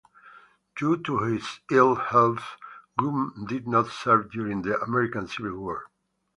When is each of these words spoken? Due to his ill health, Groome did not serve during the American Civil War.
Due 0.75 0.97
to 1.03 1.19
his 1.19 1.59
ill 1.69 1.93
health, 1.93 2.55
Groome 2.97 3.45
did 3.47 3.67
not 3.67 3.85
serve 3.89 4.31
during 4.31 4.63
the 4.63 4.81
American 4.81 5.27
Civil 5.27 5.59
War. 5.59 5.91